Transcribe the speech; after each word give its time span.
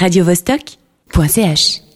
radiovostok.ch 0.00 1.90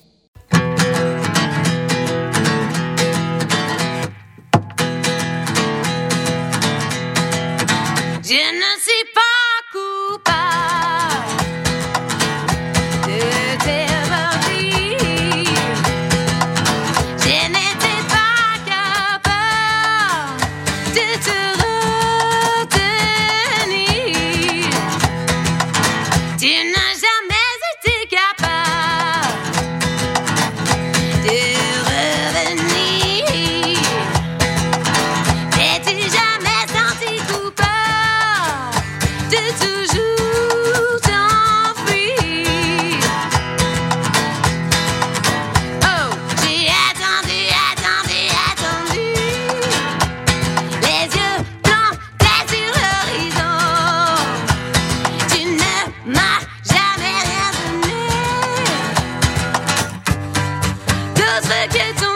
Just 61.34 61.48
the 61.48 61.66
kids. 61.76 62.13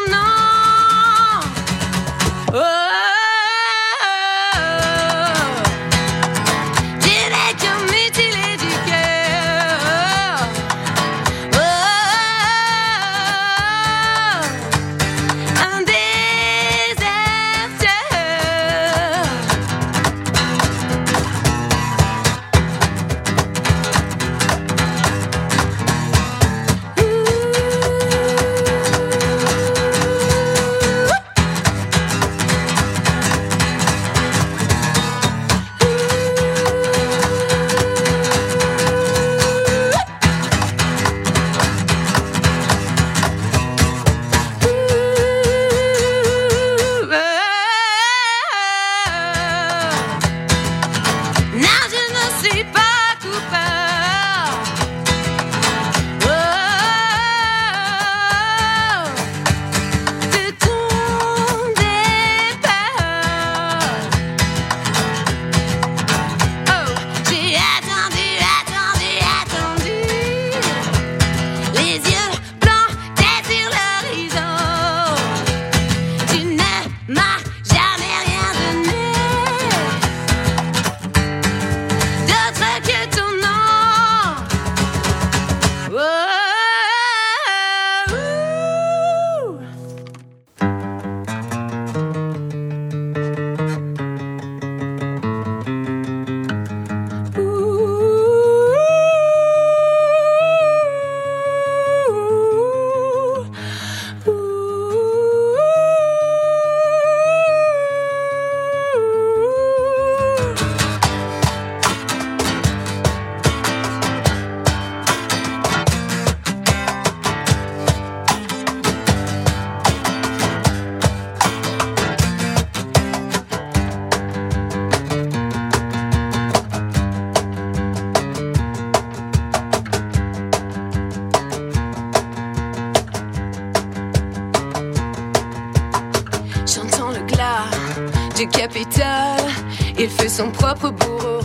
Son 140.39 140.53
propre 140.53 140.91
bourreau. 140.91 141.41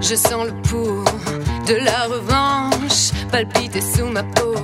Je 0.00 0.16
sens 0.16 0.44
le 0.44 0.54
pouls 0.68 1.04
de 1.68 1.74
la 1.74 2.08
revanche 2.08 3.12
palpiter 3.30 3.80
sous 3.80 4.06
ma 4.06 4.24
peau. 4.24 4.56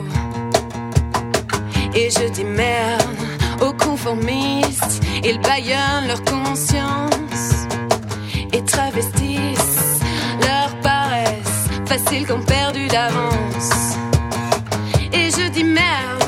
Et 1.94 2.10
je 2.10 2.28
dis 2.30 2.42
merde 2.42 3.22
aux 3.60 3.72
conformistes, 3.74 5.00
ils 5.22 5.40
baillonnent 5.40 6.08
leur 6.08 6.24
conscience 6.24 7.68
et 8.52 8.64
travestissent 8.64 10.00
leur 10.40 10.74
paresse, 10.80 11.58
facile 11.86 12.26
qu'on 12.26 12.40
perdu 12.40 12.88
d'avance. 12.88 13.70
Et 15.12 15.30
je 15.30 15.48
dis 15.50 15.62
merde 15.62 16.24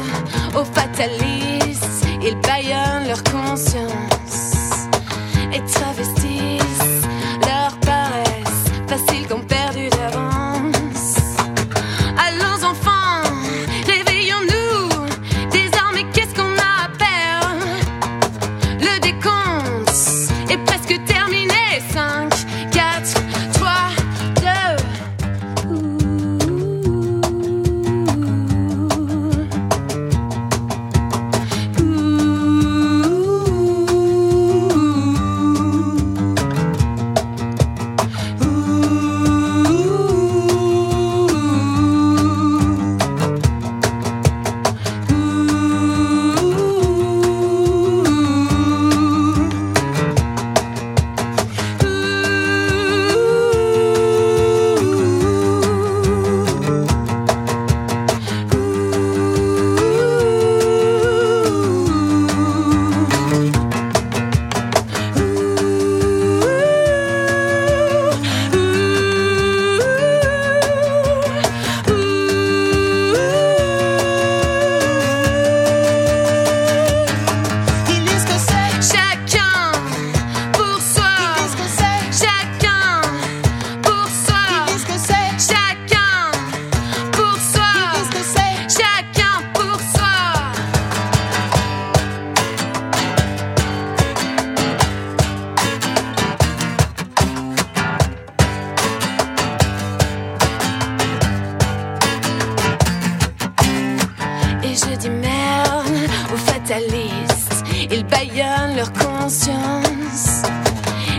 aux 0.55 0.65
fatalistes, 0.79 2.07
ils 2.23 2.39
baillonnent 2.41 3.09
leur 3.09 3.25
conscience 3.25 4.00
Le 19.03 19.30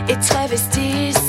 et 0.10 0.20
travestis 0.22 1.21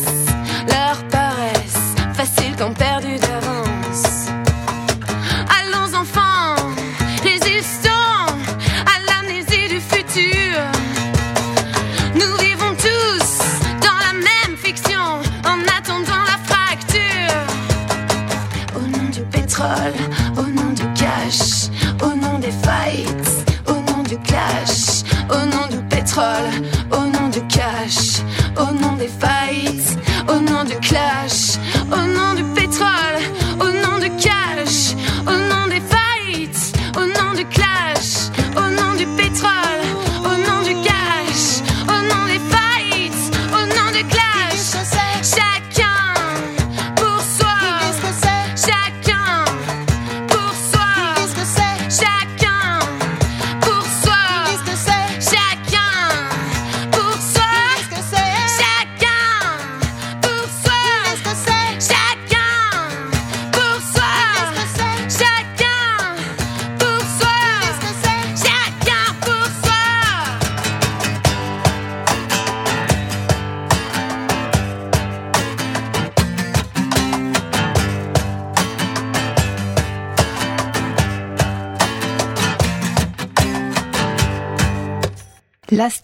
des 29.02 29.08
femmes. 29.08 29.31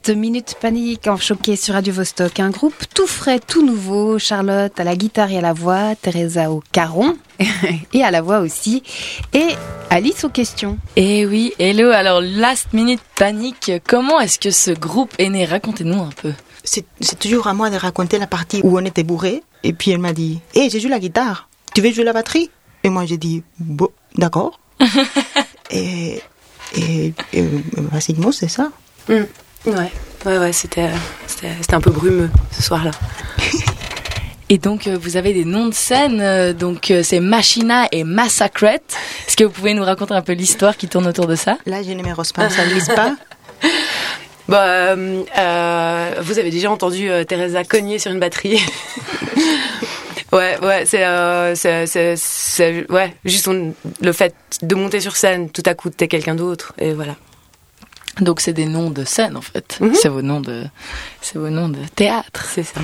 Last 0.09 0.17
Minute 0.17 0.57
Panique 0.59 1.07
en 1.07 1.19
choqué 1.19 1.55
sur 1.55 1.75
Radio 1.75 1.93
Vostok. 1.93 2.41
Un 2.41 2.49
groupe 2.49 2.75
tout 2.95 3.07
frais, 3.07 3.39
tout 3.41 3.63
nouveau. 3.63 4.19
Charlotte 4.19 4.81
à 4.81 4.85
la 4.85 4.97
guitare 4.97 5.31
et 5.31 5.37
à 5.37 5.43
la 5.43 5.53
voix, 5.53 5.95
Teresa 5.97 6.51
au 6.51 6.63
caron 6.73 7.15
et 7.93 8.03
à 8.03 8.11
la 8.11 8.23
voix 8.23 8.39
aussi. 8.39 8.83
Et 9.35 9.49
Alice 9.91 10.25
aux 10.25 10.31
questions. 10.31 10.79
Et 10.97 11.27
oui, 11.27 11.53
hello, 11.59 11.91
alors 11.91 12.23
Last 12.23 12.73
Minute 12.73 13.03
Panic, 13.17 13.71
comment 13.87 14.19
est-ce 14.19 14.39
que 14.39 14.51
ce 14.51 14.71
groupe 14.71 15.13
est 15.19 15.29
né? 15.29 15.45
Racontez-nous 15.45 16.01
un 16.01 16.11
peu. 16.23 16.33
C'est 16.65 16.87
toujours 17.19 17.47
à 17.47 17.53
moi 17.53 17.69
de 17.69 17.77
raconter 17.77 18.19
la 18.19 18.27
partie 18.27 18.63
où 18.65 18.79
on 18.79 18.85
était 18.87 19.05
bourré. 19.05 19.43
Et 19.63 19.75
puis 19.75 19.91
elle 19.91 19.99
m'a 19.99 20.15
dit 20.15 20.41
Hé, 20.55 20.71
j'ai 20.71 20.81
joué 20.81 20.89
la 20.89 21.01
guitare. 21.01 21.51
Tu 21.75 21.83
veux 21.83 21.93
jouer 21.93 22.05
la 22.05 22.15
batterie? 22.15 22.51
Et 22.83 22.89
moi 22.89 23.05
j'ai 23.05 23.19
dit 23.19 23.43
Bon, 23.59 23.91
d'accord. 24.15 24.59
et, 25.71 26.23
et, 26.75 27.13
et 27.35 27.43
basiquement, 27.93 28.33
c'est 28.33 28.49
ça. 28.49 28.71
Mm. 29.11 29.25
Ouais, 29.67 29.91
ouais, 30.27 30.39
ouais, 30.39 30.53
c'était, 30.53 30.89
c'était, 31.27 31.53
c'était 31.61 31.75
un 31.75 31.81
peu 31.81 31.91
brumeux 31.91 32.31
ce 32.53 32.63
soir-là. 32.63 32.91
Et 34.51 34.57
donc 34.57 34.87
euh, 34.87 34.97
vous 34.99 35.19
avez 35.19 35.35
des 35.35 35.45
noms 35.45 35.67
de 35.67 35.75
scène, 35.75 36.21
euh, 36.23 36.55
donc 36.55 36.91
euh, 36.91 37.03
c'est 37.03 37.21
Machina 37.21 37.87
et 37.93 38.03
Massacrate. 38.03 38.97
Est-ce 39.27 39.37
que 39.37 39.45
vous 39.45 39.51
pouvez 39.51 39.75
nous 39.75 39.85
raconter 39.85 40.15
un 40.15 40.23
peu 40.23 40.33
l'histoire 40.33 40.79
qui 40.79 40.89
tourne 40.89 41.07
autour 41.07 41.27
de 41.27 41.35
ça? 41.37 41.59
Là, 41.67 41.83
je 41.83 41.91
ne 41.91 42.03
me 42.03 42.95
pas. 42.95 43.15
Bah, 44.49 44.63
euh, 44.65 45.23
euh, 45.37 46.15
vous 46.23 46.39
avez 46.39 46.51
déjà 46.51 46.71
entendu 46.71 47.11
euh, 47.11 47.23
Teresa 47.23 47.65
cogner 47.65 47.99
sur 47.99 48.11
une 48.13 48.19
batterie. 48.19 48.59
ouais, 50.33 50.57
ouais, 50.63 50.85
c'est, 50.87 51.05
euh, 51.05 51.55
c'est, 51.55 51.87
c'est, 51.87 52.15
c'est- 52.17 52.91
ouais, 52.91 53.15
juste 53.27 53.47
on- 53.49 53.75
le 54.01 54.13
fait 54.13 54.35
de 54.63 54.75
monter 54.75 55.01
sur 55.01 55.17
scène, 55.17 55.51
tout 55.51 55.63
à 55.67 55.75
coup 55.75 55.91
t'es 55.91 56.09
quelqu'un 56.09 56.35
d'autre, 56.35 56.73
et 56.79 56.95
voilà. 56.95 57.15
Donc 58.21 58.41
c'est 58.41 58.53
des 58.53 58.67
noms 58.67 58.91
de 58.91 59.05
scène 59.05 59.37
en 59.37 59.41
fait. 59.41 59.79
Mhm. 59.81 59.95
C'est 59.95 60.09
vos 60.09 60.23
noms 60.23 60.41
de, 60.41 60.65
c'est 61.21 61.39
vos 61.39 61.51
noms 61.51 61.69
de 61.69 61.79
théâtre. 61.95 62.47
C'est 62.53 62.63
ça. 62.63 62.81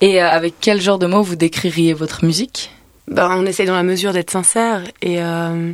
Et 0.00 0.22
euh, 0.22 0.28
avec 0.28 0.54
quel 0.60 0.80
genre 0.80 0.98
de 0.98 1.06
mots 1.06 1.22
vous 1.22 1.36
décririez 1.36 1.92
votre 1.92 2.24
musique? 2.24 2.70
Ben, 3.08 3.28
on 3.30 3.46
essaie 3.46 3.66
dans 3.66 3.74
la 3.74 3.84
mesure 3.84 4.12
d'être 4.12 4.30
sincère 4.30 4.82
et 5.00 5.22
euh, 5.22 5.72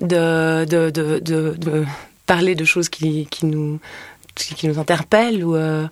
de, 0.00 0.64
de, 0.64 0.90
de, 0.90 1.84
parler 2.26 2.54
de 2.54 2.64
choses 2.64 2.88
qui, 2.88 3.26
qui, 3.30 3.46
nous, 3.46 3.80
qui 4.34 4.68
nous 4.68 4.78
interpellent 4.78 5.44
ou, 5.44 5.56
euh, 5.56 5.86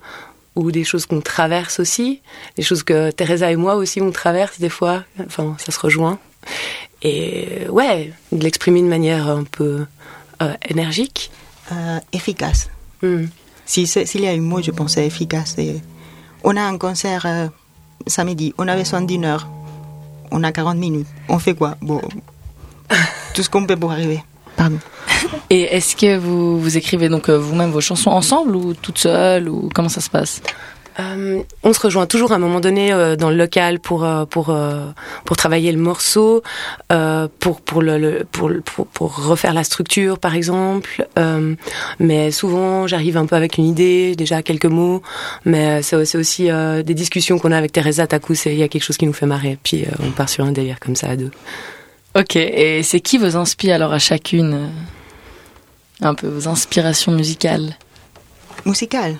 ou 0.55 0.71
des 0.71 0.85
choses 0.85 1.05
qu'on 1.05 1.19
traverse 1.19 1.79
aussi, 1.79 2.21
des 2.55 2.63
choses 2.63 2.83
que 2.83 3.11
Teresa 3.11 3.51
et 3.51 3.57
moi 3.57 3.75
aussi 3.75 4.01
on 4.01 4.11
traverse 4.11 4.59
des 4.59 4.69
fois, 4.69 5.03
enfin 5.25 5.55
ça 5.59 5.71
se 5.73 5.79
rejoint. 5.79 6.19
Et 7.03 7.67
ouais, 7.69 8.13
de 8.31 8.43
l'exprimer 8.43 8.81
de 8.81 8.87
manière 8.87 9.27
un 9.27 9.43
peu 9.43 9.85
euh, 10.41 10.53
énergique. 10.69 11.31
Euh, 11.71 11.99
efficace. 12.11 12.69
Si 13.65 13.87
c'est- 13.87 14.05
S'il 14.05 14.21
y 14.21 14.27
a 14.27 14.31
un 14.31 14.41
mot, 14.41 14.61
je 14.61 14.71
pensais 14.71 15.05
efficace. 15.05 15.55
Et 15.57 15.81
on 16.43 16.55
a 16.57 16.61
un 16.61 16.77
concert 16.77 17.25
euh, 17.25 17.47
samedi. 18.07 18.53
On 18.57 18.67
a 18.67 18.75
besoin 18.75 19.01
d'une 19.01 19.25
heure. 19.25 19.47
On 20.31 20.43
a 20.43 20.51
40 20.51 20.77
minutes. 20.77 21.07
On 21.29 21.39
fait 21.39 21.53
quoi? 21.55 21.77
Bon, 21.81 22.01
tout 23.33 23.43
ce 23.43 23.49
qu'on 23.49 23.65
peut 23.65 23.77
pour 23.77 23.91
arriver. 23.91 24.23
Pardon. 24.57 24.79
Et 25.49 25.61
est-ce 25.75 25.95
que 25.95 26.17
vous, 26.17 26.59
vous 26.59 26.77
écrivez 26.77 27.07
donc 27.09 27.29
euh, 27.29 27.37
vous-même 27.37 27.71
vos 27.71 27.81
chansons 27.81 28.11
ensemble 28.11 28.55
ou 28.55 28.73
toute 28.73 28.97
seule 28.97 29.47
ou 29.49 29.69
comment 29.73 29.89
ça 29.89 30.01
se 30.01 30.09
passe? 30.09 30.41
Euh, 30.99 31.41
on 31.63 31.71
se 31.71 31.79
rejoint 31.79 32.05
toujours 32.05 32.33
à 32.33 32.35
un 32.35 32.39
moment 32.39 32.59
donné 32.59 32.91
euh, 32.91 33.15
dans 33.15 33.29
le 33.29 33.37
local 33.37 33.79
pour 33.79 34.03
euh, 34.03 34.25
pour 34.25 34.49
euh, 34.49 34.87
pour 35.23 35.37
travailler 35.37 35.71
le 35.71 35.77
morceau, 35.79 36.43
euh, 36.91 37.29
pour 37.39 37.61
pour 37.61 37.81
le, 37.81 37.97
le- 37.97 38.23
pour, 38.29 38.51
pour 38.65 38.87
pour 38.87 39.15
refaire 39.25 39.53
la 39.53 39.63
structure 39.63 40.19
par 40.19 40.35
exemple. 40.35 41.07
Euh, 41.17 41.55
mais 41.99 42.31
souvent 42.31 42.87
j'arrive 42.87 43.15
un 43.15 43.25
peu 43.25 43.37
avec 43.37 43.57
une 43.57 43.65
idée, 43.67 44.15
déjà 44.17 44.41
quelques 44.43 44.65
mots. 44.65 45.01
Mais 45.45 45.81
c'est 45.81 45.95
aussi 46.17 46.51
euh, 46.51 46.83
des 46.83 46.93
discussions 46.93 47.39
qu'on 47.39 47.51
a 47.53 47.57
avec 47.57 47.71
Teresa. 47.71 48.05
Coup, 48.19 48.35
c'est 48.35 48.51
il 48.51 48.59
y 48.59 48.63
a 48.63 48.67
quelque 48.67 48.83
chose 48.83 48.97
qui 48.97 49.05
nous 49.07 49.13
fait 49.13 49.25
marrer. 49.25 49.57
Puis 49.63 49.83
euh, 49.83 49.91
on 50.05 50.11
part 50.11 50.27
sur 50.27 50.43
un 50.43 50.51
délire 50.51 50.79
comme 50.81 50.97
ça 50.97 51.07
à 51.09 51.15
deux. 51.15 51.31
Ok, 52.19 52.35
et 52.35 52.83
c'est 52.83 52.99
qui 52.99 53.17
vous 53.17 53.37
inspire 53.37 53.75
alors 53.75 53.93
à 53.93 53.99
chacune 53.99 54.69
Un 56.01 56.13
peu 56.13 56.27
vos 56.27 56.49
inspirations 56.49 57.13
musicales? 57.13 57.77
Musical. 58.65 59.15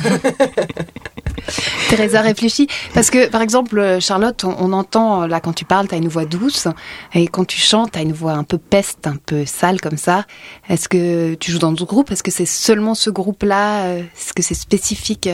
Teresa 1.88 2.20
réfléchit. 2.20 2.68
Parce 2.94 3.10
que, 3.10 3.28
par 3.28 3.42
exemple, 3.42 3.78
euh, 3.78 4.00
Charlotte, 4.00 4.44
on, 4.44 4.72
entend, 4.72 5.22
euh, 5.22 5.26
là, 5.26 5.40
quand 5.40 5.52
tu 5.52 5.64
parles, 5.64 5.88
tu 5.88 5.94
as 5.94 5.98
une 5.98 6.08
voix 6.08 6.24
douce. 6.24 6.68
Et 7.14 7.26
quand 7.28 7.44
tu 7.44 7.58
chantes, 7.58 7.92
tu 7.92 7.98
as 7.98 8.02
une 8.02 8.12
voix 8.12 8.32
un 8.32 8.44
peu 8.44 8.58
peste, 8.58 9.06
un 9.06 9.16
peu 9.16 9.44
sale 9.46 9.80
comme 9.80 9.96
ça. 9.96 10.24
Est-ce 10.68 10.88
que 10.88 11.34
tu 11.34 11.50
joues 11.52 11.58
dans 11.58 11.72
d'autres 11.72 11.86
groupes 11.86 12.10
Est-ce 12.10 12.22
que 12.22 12.30
c'est 12.30 12.46
seulement 12.46 12.94
ce 12.94 13.10
groupe-là? 13.10 13.84
Euh, 13.84 13.98
Est-ce 14.00 14.32
que 14.32 14.42
c'est 14.42 14.54
spécifique? 14.54 15.28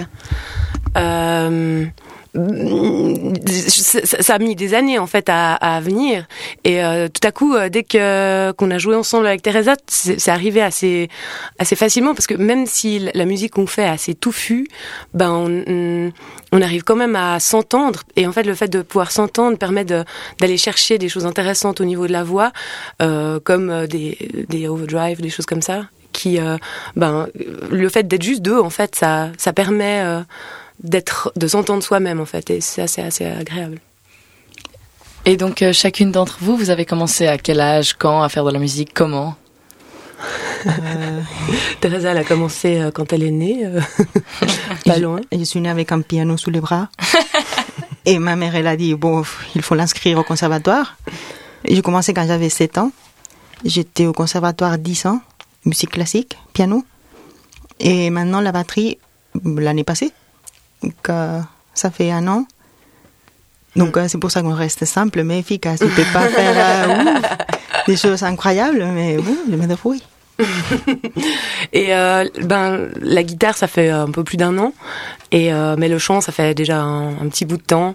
Ça, 4.21 4.35
a 4.35 4.38
mis 4.38 4.55
des 4.57 4.75
années 4.75 4.99
en 4.99 5.07
fait 5.07 5.28
à, 5.28 5.55
à 5.55 5.81
venir. 5.81 6.26
Et 6.64 6.83
euh, 6.85 7.09
tout 7.09 7.26
à 7.26 7.33
coup 7.33 7.55
euh, 7.55 7.69
dès 7.69 7.83
que 7.83 8.52
qu'on 8.52 8.71
a 8.71 8.78
joué 8.78 8.95
ensemble 8.95 9.26
avec 9.26 9.43
Teresa 9.43 9.75
c'est 9.88 10.28
arrivé 10.31 10.61
assez 10.62 11.09
assez 11.59 11.76
facilement 11.76 12.14
parce 12.14 12.26
que 12.26 12.35
même 12.35 12.66
si 12.66 12.99
la- 13.14 13.25
musique 13.26 13.52
qu'on 13.55 13.66
fait 13.66 13.83
est 13.83 13.88
assez 13.88 14.14
touffue 14.14 14.69
ben 15.14 15.31
on, 15.33 16.12
on- 16.52 16.62
arrive 16.62 16.85
quand 16.85 16.97
même 16.97 17.16
à 17.16 17.38
s'entendre. 17.40 18.00
Et 18.16 18.26
en 18.26 18.33
fait 18.33 18.43
le 18.45 18.55
fait 18.55 18.69
de 18.69 18.83
pouvoir 18.83 19.11
s'entendre 19.12 19.59
permet 19.59 19.85
d'aller 19.85 20.57
chercher 20.57 20.99
des 20.99 21.09
choses 21.09 21.26
intéressantes 21.26 21.81
au 21.81 21.85
niveau 21.85 22.07
de 22.07 22.12
la 22.12 22.25
voix 22.25 22.52
euh, 23.02 23.38
comme 23.43 23.71
euh, 23.71 23.87
des 23.87 24.16
des 24.49 24.66
overdrive 24.69 25.21
des 25.21 25.31
choses 25.31 25.47
comme 25.47 25.62
ça 25.62 25.83
qui 26.12 26.38
euh, 26.38 26.57
ben 26.97 27.28
le 27.71 27.88
fait 27.88 28.09
d'être 28.09 28.23
juste 28.23 28.43
deux 28.43 28.59
en 28.59 28.71
fait 28.71 28.95
ça 28.95 29.28
ça 29.37 29.52
permet 29.52 30.00
euh, 30.05 30.21
d'être 30.83 31.33
de 31.37 31.47
s'entendre 31.47 31.83
soi-même 31.83 32.21
en 32.21 32.26
fait 32.26 32.50
et 32.50 32.61
c'est 32.61 32.83
assez 32.83 33.02
assez 33.02 33.25
agréable. 33.25 33.78
Et 35.25 35.37
donc 35.37 35.62
euh, 35.62 35.73
chacune 35.73 36.12
d'entre 36.12 36.38
vous, 36.40 36.56
vous 36.56 36.71
avez 36.71 36.85
commencé 36.85 37.26
à 37.26 37.38
quel 37.38 37.61
âge, 37.61 37.95
quand, 37.95 38.23
à 38.23 38.28
faire 38.28 38.45
de 38.45 38.52
la 38.52 38.59
musique, 38.59 38.95
comment? 38.95 39.37
Euh, 40.66 41.21
Teresa 41.80 42.11
elle 42.11 42.18
a 42.18 42.25
commencé 42.25 42.80
euh, 42.80 42.90
quand 42.90 43.12
elle 43.12 43.23
est 43.23 43.30
née 43.30 43.66
euh, 43.66 43.80
pas 44.85 44.99
loin. 44.99 45.21
je 45.30 45.45
suis 45.45 45.61
née 45.61 45.68
avec 45.68 45.92
un 45.92 46.00
piano 46.00 46.37
sous 46.37 46.50
les 46.50 46.61
bras. 46.61 46.88
Et 48.09 48.21
ma 48.21 48.37
mère, 48.37 48.54
elle 48.54 48.68
a 48.68 48.76
dit, 48.76 48.95
bon, 48.95 49.25
il 49.56 49.62
faut 49.62 49.75
l'inscrire 49.75 50.16
au 50.16 50.23
conservatoire. 50.23 50.97
J'ai 51.68 51.83
commencé 51.83 52.14
quand 52.14 52.25
j'avais 52.25 52.50
7 52.50 52.78
ans. 52.78 52.92
J'étais 53.64 54.06
au 54.06 54.12
conservatoire 54.12 54.78
10 54.78 55.06
ans. 55.06 55.21
musique 55.64 55.90
classique, 55.90 56.38
piano. 56.52 56.85
Et 57.80 58.11
maintenant 58.11 58.40
la 58.40 58.52
batterie, 58.52 58.99
l'année 59.45 59.83
passée. 59.83 60.12
Donc, 60.83 60.95
euh, 61.09 61.40
ça 61.75 61.90
fait 61.90 62.11
un 62.11 62.26
an. 62.26 62.47
Donc 63.76 63.97
euh, 63.97 64.06
c'est 64.09 64.18
pour 64.18 64.30
ça 64.30 64.42
qu'on 64.42 64.54
reste 64.54 64.85
simple 64.85 65.23
mais 65.23 65.38
efficace. 65.38 65.80
On 65.83 65.87
ne 65.87 65.90
peut 65.90 66.02
pas 66.12 66.28
faire 66.28 66.88
euh, 66.88 67.02
ouf, 67.18 67.23
des 67.87 67.97
choses 67.97 68.23
incroyables, 68.23 68.85
mais 68.95 69.18
bon, 69.18 69.37
je 69.49 69.54
me 69.54 69.66
débrouille. 69.66 70.02
Et 71.73 71.95
euh, 71.95 72.26
ben 72.42 72.88
la 73.00 73.23
guitare 73.23 73.56
ça 73.56 73.66
fait 73.66 73.90
un 73.90 74.11
peu 74.11 74.23
plus 74.23 74.37
d'un 74.37 74.59
an 74.59 74.75
et 75.33 75.50
euh, 75.50 75.76
mais 75.78 75.88
le 75.88 75.97
chant 75.99 76.21
ça 76.21 76.30
fait 76.30 76.54
déjà 76.54 76.78
un, 76.78 77.09
un 77.12 77.28
petit 77.28 77.45
bout 77.47 77.56
de 77.56 77.62
temps. 77.62 77.95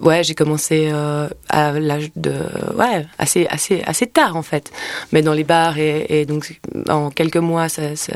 Ouais, 0.00 0.24
j'ai 0.24 0.34
commencé 0.34 0.88
euh, 0.92 1.28
à 1.48 1.72
l'âge 1.72 2.10
de 2.16 2.32
ouais 2.76 3.06
assez 3.18 3.46
assez 3.48 3.82
assez 3.86 4.06
tard 4.06 4.34
en 4.36 4.42
fait, 4.42 4.72
mais 5.12 5.22
dans 5.22 5.32
les 5.32 5.44
bars 5.44 5.78
et, 5.78 6.06
et 6.08 6.26
donc 6.26 6.60
en 6.88 7.10
quelques 7.10 7.36
mois 7.36 7.68
ça, 7.68 7.94
ça- 7.96 8.12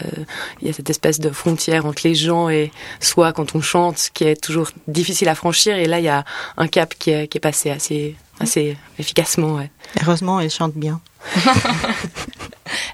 il 0.61 0.67
y 0.67 0.71
a 0.71 0.73
cette 0.73 0.91
espèce 0.91 1.21
de 1.21 1.31
frontière 1.31 1.87
entre 1.87 2.03
les 2.05 2.15
gens 2.17 2.49
et 2.49 2.73
soi 3.01 3.33
quand 3.33 3.55
on 3.55 3.61
chante 3.61 4.11
qui 4.13 4.25
est 4.25 4.41
toujours 4.43 4.69
difficile 4.89 5.29
à 5.29 5.35
franchir 5.37 5.77
et 5.77 5.87
là 5.87 5.99
il 6.01 6.05
y 6.05 6.09
a 6.09 6.25
un 6.57 6.67
cap 6.67 6.95
qui 6.99 7.11
est, 7.11 7.29
qui 7.29 7.39
est 7.39 7.41
passé 7.41 7.71
assez 7.71 8.17
assez 8.41 8.77
efficacement 8.99 9.55
ouais. 9.55 9.71
Heureusement, 10.03 10.41
elle 10.41 10.51
chante 10.51 10.75
bien. 10.75 11.01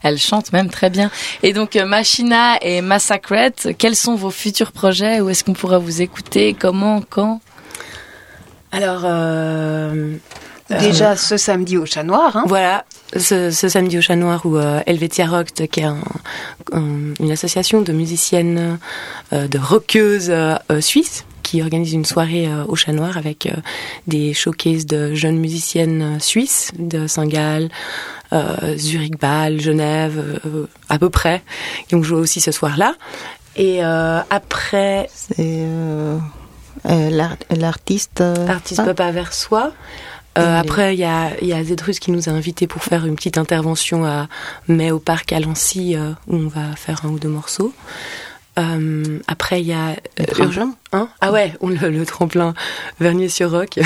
Elle 0.02 0.18
chante 0.18 0.52
même 0.52 0.68
très 0.70 0.90
bien. 0.90 1.10
Et 1.42 1.52
donc 1.52 1.76
euh, 1.76 1.84
Machina 1.86 2.58
et 2.62 2.80
Massacrate, 2.82 3.68
quels 3.78 3.96
sont 3.96 4.14
vos 4.14 4.30
futurs 4.30 4.70
projets 4.70 5.20
Où 5.20 5.30
est-ce 5.30 5.42
qu'on 5.42 5.54
pourra 5.54 5.78
vous 5.78 6.02
écouter? 6.02 6.54
Comment? 6.54 7.02
Quand? 7.08 7.40
Alors 8.74 9.02
euh, 9.04 10.16
Déjà 10.80 11.14
ce 11.16 11.36
samedi 11.36 11.76
au 11.76 11.84
Chat 11.86 12.02
Noir. 12.04 12.36
Hein. 12.36 12.44
Voilà, 12.46 12.84
ce, 13.16 13.50
ce 13.50 13.68
samedi 13.68 13.98
au 13.98 14.00
Chat 14.00 14.16
Noir 14.16 14.40
où 14.46 14.56
euh, 14.56 14.80
Helvetia 14.86 15.26
Rock, 15.26 15.48
qui 15.52 15.80
est 15.80 15.84
un- 15.84 15.98
un- 16.72 17.12
une 17.20 17.30
association 17.30 17.82
de 17.82 17.92
musiciennes, 17.92 18.78
euh, 19.32 19.46
de 19.46 19.58
rockeuses 19.58 20.30
euh, 20.30 20.54
euh, 20.72 20.80
suisses, 20.80 21.24
qui 21.42 21.60
organise 21.62 21.92
une 21.92 22.06
soirée 22.06 22.48
euh, 22.48 22.64
au 22.66 22.76
Chat 22.76 22.92
Noir 22.92 23.18
avec 23.18 23.44
euh, 23.46 23.50
des 24.06 24.32
showcases 24.32 24.86
de 24.86 25.12
jeunes 25.14 25.38
musiciennes 25.38 26.16
euh, 26.16 26.18
suisses 26.18 26.70
de 26.78 27.06
Saint-Gall, 27.06 27.68
euh, 28.32 28.76
Zurich, 28.78 29.20
Bâle, 29.20 29.60
Genève, 29.60 30.40
euh, 30.46 30.66
à 30.88 30.98
peu 30.98 31.10
près, 31.10 31.42
qui 31.88 31.94
ont 31.94 32.02
joué 32.02 32.18
aussi 32.18 32.40
ce 32.40 32.50
soir-là. 32.52 32.94
Et 33.56 33.84
euh, 33.84 34.20
après, 34.30 35.08
C'est 35.14 35.34
euh, 35.38 36.16
euh, 36.16 36.18
l'artiste. 37.50 38.20
euh, 38.20 38.48
Artiste 38.48 38.80
ah, 38.80 38.86
Papa 38.86 39.10
vers 39.10 39.32
soi. 39.32 39.72
Euh, 40.36 40.58
après, 40.58 40.94
il 40.94 40.98
y 40.98 41.04
a, 41.04 41.30
y 41.42 41.52
a 41.52 41.62
Zedrus 41.62 42.00
qui 42.00 42.10
nous 42.10 42.28
a 42.28 42.32
invités 42.32 42.66
pour 42.66 42.82
faire 42.82 43.06
une 43.06 43.14
petite 43.14 43.38
intervention 43.38 44.04
à 44.04 44.26
mai 44.66 44.90
au 44.90 44.98
parc 44.98 45.32
à 45.32 45.38
Lancy, 45.38 45.94
euh, 45.96 46.10
où 46.26 46.36
on 46.36 46.48
va 46.48 46.74
faire 46.74 47.04
un 47.04 47.10
ou 47.10 47.18
deux 47.20 47.28
morceaux. 47.28 47.72
Euh, 48.58 49.20
après, 49.28 49.60
il 49.60 49.66
y 49.68 49.72
a 49.72 49.90
Le 50.18 50.22
euh, 50.22 50.26
tremplin. 50.26 50.74
Hein? 50.92 51.08
Ah 51.20 51.30
ouais, 51.32 51.54
on, 51.60 51.68
le, 51.68 51.88
le 51.88 52.06
tremplin 52.06 52.54
Vernier 52.98 53.28
sur 53.28 53.52
Roc. 53.52 53.78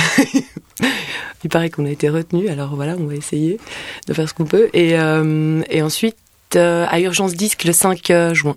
il 1.44 1.50
paraît 1.50 1.68
qu'on 1.70 1.84
a 1.84 1.90
été 1.90 2.08
retenu, 2.08 2.48
alors 2.48 2.74
voilà, 2.74 2.94
on 2.98 3.04
va 3.06 3.14
essayer 3.14 3.58
de 4.06 4.14
faire 4.14 4.26
ce 4.28 4.32
qu'on 4.34 4.46
peut. 4.46 4.70
Et, 4.72 4.98
euh, 4.98 5.62
et 5.70 5.82
ensuite, 5.82 6.16
euh, 6.56 6.86
à 6.88 6.98
Urgence 7.00 7.34
Disque 7.34 7.64
le 7.64 7.72
5 7.72 8.10
juin. 8.32 8.56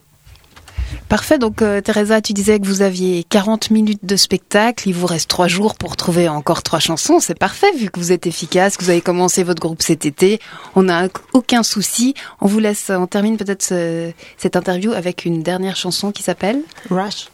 Parfait, 1.10 1.38
donc 1.38 1.62
euh, 1.62 1.82
Teresa, 1.82 2.22
tu 2.22 2.32
disais 2.34 2.60
que 2.60 2.66
vous 2.66 2.82
aviez 2.82 3.24
40 3.26 3.70
minutes 3.70 4.06
de 4.06 4.16
spectacle, 4.16 4.88
il 4.88 4.94
vous 4.94 5.08
reste 5.08 5.30
trois 5.30 5.48
jours 5.50 5.76
pour 5.76 5.98
trouver 5.98 6.30
encore 6.30 6.64
trois 6.64 6.80
chansons, 6.80 7.20
c'est 7.20 7.38
parfait 7.38 7.72
vu 7.78 7.90
que 7.90 8.00
vous 8.00 8.12
êtes 8.14 8.28
efficace, 8.28 8.78
que 8.78 8.84
vous 8.86 8.90
avez 8.92 9.02
commencé 9.02 9.44
votre 9.44 9.60
groupe 9.62 9.82
cet 9.82 10.06
été, 10.06 10.40
on 10.76 10.84
n'a 10.84 11.08
aucun 11.34 11.64
souci, 11.64 12.14
on 12.40 12.48
vous 12.48 12.60
laisse, 12.60 12.90
on 12.90 13.08
termine 13.08 13.36
peut-être 13.38 13.62
ce- 13.64 14.12
cette 14.38 14.56
interview 14.56 14.94
avec 14.94 15.26
une 15.26 15.44
dernière 15.44 15.76
chanson 15.76 16.12
qui 16.12 16.24
s'appelle 16.24 16.62
Rush. 16.90 17.28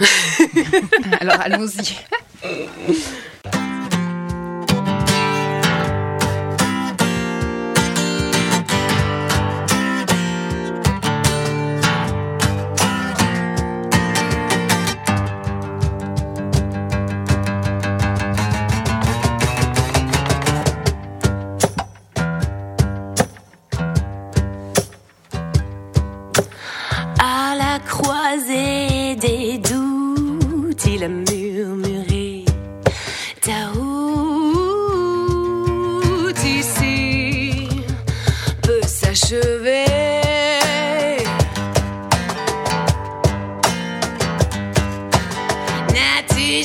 Alors 1.20 1.40
allons-y. 1.40 1.96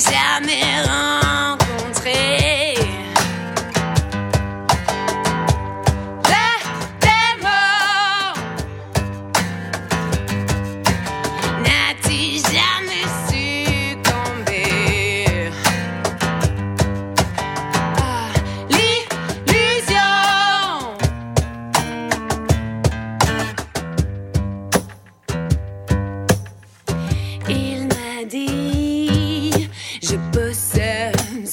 jamais 0.02 0.82
rencontré 0.82 1.11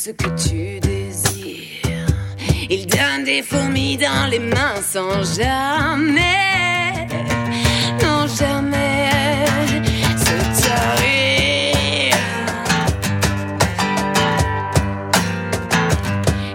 ce 0.08 0.12
que 0.12 0.30
tu 0.48 0.80
désires 0.80 2.06
Il 2.70 2.86
donne 2.86 3.24
des 3.24 3.42
fourmis 3.42 3.98
dans 3.98 4.26
les 4.30 4.38
mains 4.38 4.80
sans 4.80 5.22
jamais 5.36 7.06
Non 8.02 8.26
jamais 8.26 9.10
se 10.24 10.36
tarir 10.62 12.16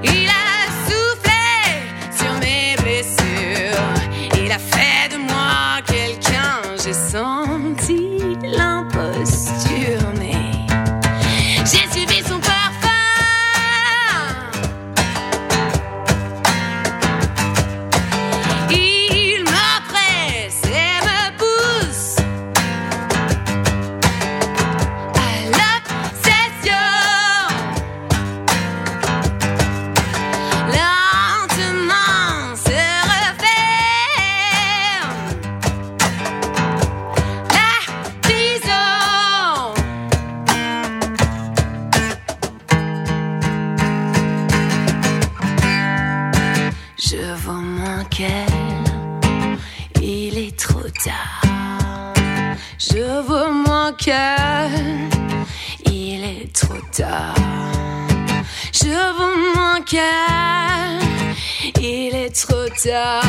Il 0.03 0.29
a 0.45 0.57
soufflé 0.88 1.45
sur 2.19 2.33
mes 2.43 2.75
blessures. 2.81 3.93
Il 4.43 4.51
a 4.51 4.57
fait 4.57 5.10
de 5.13 5.19
moi 5.31 5.79
quelqu'un. 5.86 6.55
J'ai 6.83 6.93
senti 6.93 8.19
l'imposture, 8.57 10.12
tard. 56.93 57.33
Je 58.71 59.55
moins 59.55 59.81
qu'elle, 59.81 60.01
il 61.81 62.15
est 62.15 62.29
trop 62.29 62.69
tard. 62.83 63.23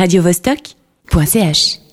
radiovostok.ch 0.00 1.89